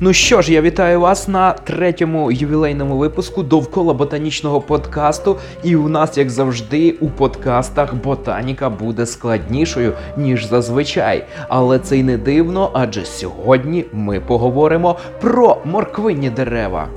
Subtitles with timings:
[0.00, 5.36] Ну що ж, я вітаю вас на третьому ювілейному випуску довкола ботанічного подкасту.
[5.62, 11.24] І у нас, як завжди, у подкастах ботаніка буде складнішою, ніж зазвичай.
[11.48, 16.88] Але це й не дивно, адже сьогодні ми поговоримо про морквинні дерева.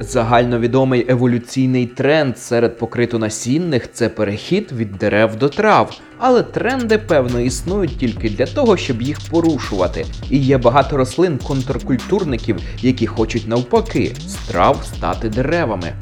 [0.00, 6.00] Загальновідомий еволюційний тренд серед покритонасінних це перехід від дерев до трав.
[6.18, 10.06] Але тренди, певно, існують тільки для того, щоб їх порушувати.
[10.30, 15.92] І є багато рослин контркультурників, які хочуть навпаки з трав стати деревами.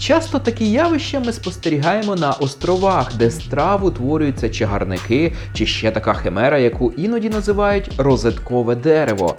[0.00, 6.14] Часто такі явища ми спостерігаємо на островах, де з трав утворюються чагарники, чи ще така
[6.14, 9.36] химера, яку іноді називають розеткове дерево.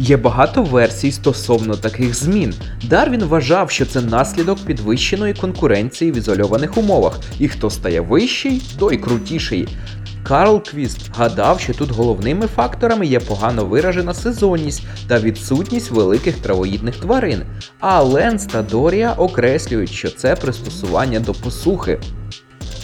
[0.00, 2.54] Є багато версій стосовно таких змін.
[2.84, 8.96] Дарвін вважав, що це наслідок підвищеної конкуренції в ізольованих умовах, і хто стає вищий, той
[8.96, 9.68] крутіший.
[10.22, 16.96] Карл Квіст гадав, що тут головними факторами є погано виражена сезонність та відсутність великих травоїдних
[16.96, 17.42] тварин.
[17.80, 21.98] А Ленс та Дорія окреслюють, що це пристосування до посухи.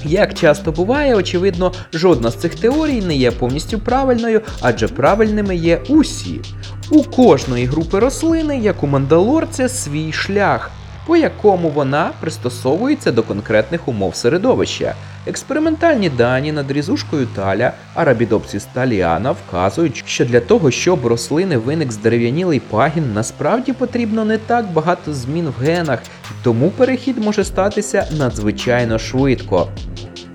[0.05, 5.83] Як часто буває, очевидно, жодна з цих теорій не є повністю правильною, адже правильними є
[5.89, 6.41] усі.
[6.91, 10.71] У кожної групи рослини, як у мандалорця, свій шлях,
[11.07, 14.95] по якому вона пристосовується до конкретних умов середовища.
[15.27, 22.61] Експериментальні дані над різушкою таля Arabidopsis thaliana вказують, що для того, щоб рослини виник здерев'янілий
[22.61, 25.99] пагін, насправді потрібно не так багато змін в генах,
[26.43, 29.69] тому перехід може статися надзвичайно швидко.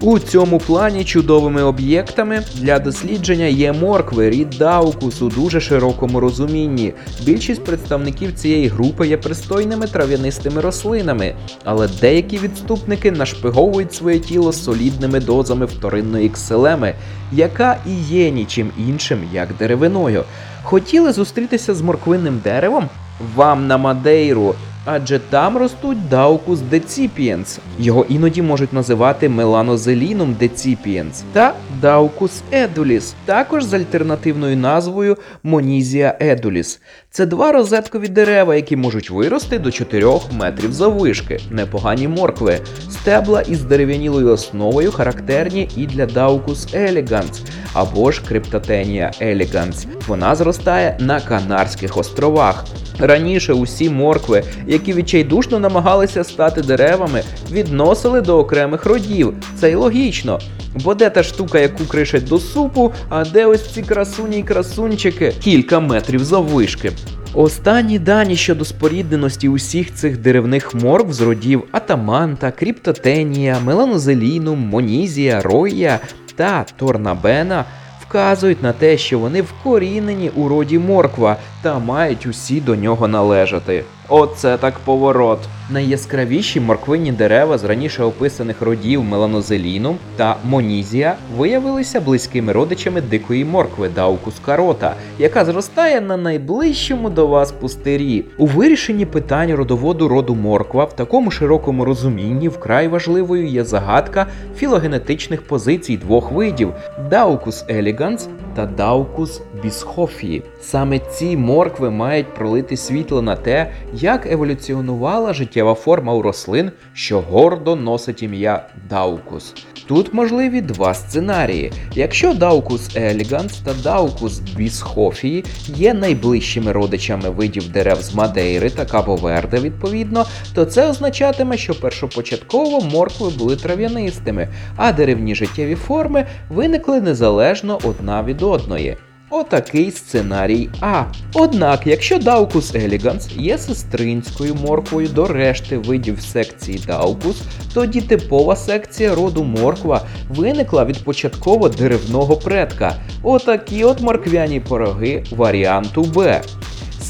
[0.04, 6.94] У цьому плані чудовими об'єктами для дослідження є моркви, рід даукус у дуже широкому розумінні.
[7.24, 15.20] Більшість представників цієї групи є пристойними трав'янистими рослинами, але деякі відступники нашпиговують своє тіло солідними
[15.20, 16.96] дозами вторинної кселеми,
[17.32, 20.24] яка і є нічим іншим, як деревиною.
[20.64, 22.90] Хотіли зустрітися з морквинним деревом?
[23.36, 24.56] Вам на Мадейру.
[24.86, 33.64] Адже там ростуть Даукус decipiens, його іноді можуть називати меланозеліном decipiens, та Даукус edulis, також
[33.64, 36.80] з альтернативною назвою Монізія edulis.
[37.14, 43.64] Це два розеткові дерева, які можуть вирости до 4 метрів заввишки, непогані моркви, стебла із
[43.64, 47.42] дерев'янілою основою характерні і для Daucus elegans,
[47.74, 49.86] або ж Cryptothenia elegans.
[50.08, 52.66] Вона зростає на Канарських островах.
[53.00, 59.34] Раніше усі моркви, які відчайдушно намагалися стати деревами, відносили до окремих родів.
[59.60, 60.40] Це й логічно.
[60.76, 65.34] Бо де та штука, яку кришать до супу, а де ось ці красуні й красунчики
[65.40, 66.92] кілька метрів заввишки.
[67.34, 76.00] Останні дані щодо спорідненості усіх цих деревних моркв з родів Атаманта, Кріптотенія, Меланозелінум, Монізія, Роя
[76.36, 77.66] та Торнабена
[78.02, 83.84] вказують на те, що вони вкорінені у роді морква та мають усі до нього належати.
[84.14, 85.40] Оце так поворот.
[85.70, 93.90] Найяскравіші морквинні дерева з раніше описаних родів меланозеліну та монізія виявилися близькими родичами дикої моркви
[93.90, 98.26] Даукус карота, яка зростає на найближчому до вас пустирі.
[98.38, 105.42] У вирішенні питань родоводу роду морква в такому широкому розумінні вкрай важливою є загадка філогенетичних
[105.42, 106.74] позицій двох видів
[107.10, 110.44] Daucus elegans та Daucus bischoffii.
[110.62, 117.22] Саме ці моркви мають пролити світло на те, як еволюціонувала життєва форма у рослин, що
[117.22, 119.54] гордо носить ім'я Daucus.
[119.92, 121.72] Тут можливі два сценарії.
[121.96, 129.62] Якщо Daucus elegans та Daucus bischoffii є найближчими родичами видів дерев з Мадейри та Кабо-Верде,
[129.62, 137.80] відповідно, то це означатиме, що першопочатково моркви були трав'янистими, а деревні життєві форми виникли незалежно
[137.84, 138.98] одна від одної.
[139.34, 141.04] Отакий сценарій А.
[141.34, 147.42] Однак, якщо Даукус еліганс є сестринською морквою до решти видів секції Даукус,
[147.74, 152.96] тоді типова секція роду морква виникла від початково деревного предка.
[153.24, 156.42] Отакі от морквяні пороги варіанту Б.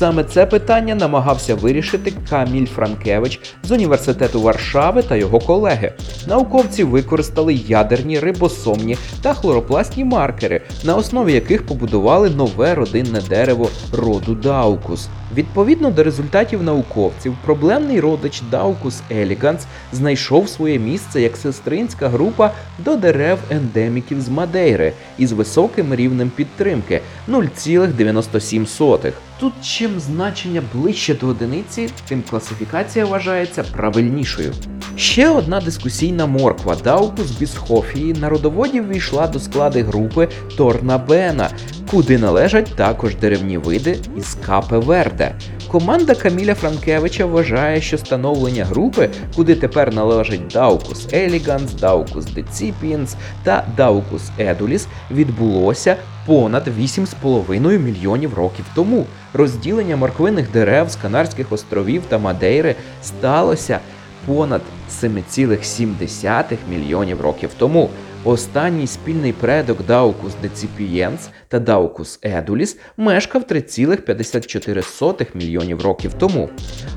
[0.01, 5.93] Саме це питання намагався вирішити Каміль Франкевич з університету Варшави та його колеги.
[6.27, 14.35] Науковці використали ядерні рибосомні та хлоропластні маркери, на основі яких побудували нове родинне дерево роду
[14.35, 15.07] Даукус.
[15.35, 22.95] Відповідно до результатів науковців, проблемний родич Даукус еліганс знайшов своє місце як сестринська група до
[22.95, 29.11] дерев ендеміків з Мадейри із високим рівнем підтримки 0,97.
[29.41, 34.53] Тут чим значення ближче до одиниці, тим класифікація вважається правильнішою.
[34.95, 41.49] Ще одна дискусійна морква Даукус бісхофії на родоводі ввійшла до склади групи Торнабена.
[41.91, 45.35] Куди належать також деревні види із Капе Верде.
[45.67, 53.65] Команда Каміля Франкевича вважає, що становлення групи, куди тепер належать Даукус Еліганс, Даукус Decipiens та
[53.77, 55.95] Даукус Едуліс, відбулося
[56.25, 59.05] понад 8,5 мільйонів років тому.
[59.33, 63.79] Розділення морквинних дерев з Канарських островів та Мадейри сталося
[64.25, 64.61] понад
[64.91, 67.89] 7,7 мільйонів років тому.
[68.23, 76.49] Останній спільний предок Даукус деципієнс та Даукус едуліс мешкав 3,54 мільйонів років тому.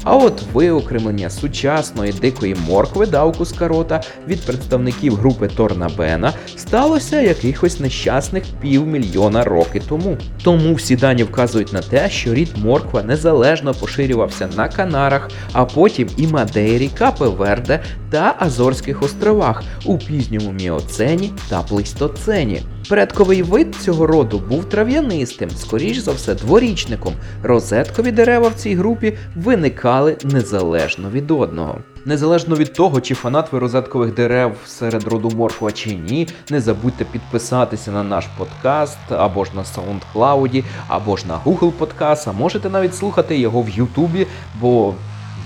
[0.05, 8.45] А от виокремлення сучасної дикої моркви Даукус карота від представників групи Торнабена сталося якихось нещасних
[8.61, 10.17] півмільйона роки тому.
[10.43, 16.09] Тому всі дані вказують на те, що рід морква незалежно поширювався на Канарах, а потім
[16.17, 17.81] і Мадейрі, Капе Верде
[18.11, 22.63] та Азорських островах у пізньому міоцені та плейстоцені.
[22.89, 27.15] Предковий вид цього роду був трав'янистим, скоріш за все, дворічником.
[27.43, 29.94] Розеткові дерева в цій групі виникали
[30.25, 31.79] незалежно від одного.
[32.05, 37.05] Незалежно від того, чи фанат ви розеткових дерев серед роду морква чи ні, не забудьте
[37.05, 42.71] підписатися на наш подкаст або ж на SoundCloud, або ж на Google Podcast, а можете
[42.71, 44.27] навіть слухати його в Ютубі,
[44.61, 44.95] бо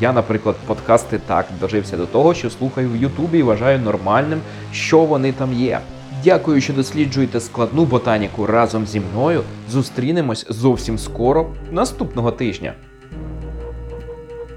[0.00, 4.40] я, наприклад, подкасти так дожився до того, що слухаю в Ютубі і вважаю нормальним,
[4.72, 5.80] що вони там є.
[6.24, 9.42] Дякую, що досліджуєте складну ботаніку разом зі мною.
[9.70, 12.74] Зустрінемось зовсім скоро наступного тижня.